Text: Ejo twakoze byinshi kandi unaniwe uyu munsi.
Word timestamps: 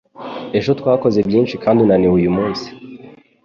Ejo 0.57 0.71
twakoze 0.79 1.19
byinshi 1.27 1.55
kandi 1.63 1.79
unaniwe 1.81 2.13
uyu 2.19 2.31
munsi. 2.37 2.67